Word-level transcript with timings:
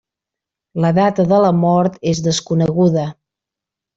La 0.85 0.89
data 0.99 1.25
de 1.33 1.41
la 1.43 1.51
mort 1.59 2.01
és 2.13 2.21
desconeguda. 2.31 3.07